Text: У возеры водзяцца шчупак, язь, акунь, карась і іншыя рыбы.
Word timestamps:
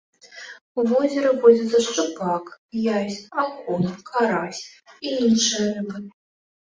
У 0.83 0.83
возеры 0.91 1.29
водзяцца 1.41 1.79
шчупак, 1.87 2.45
язь, 3.01 3.17
акунь, 3.43 3.85
карась 4.09 4.63
і 4.63 5.07
іншыя 5.27 5.69
рыбы. 5.77 6.01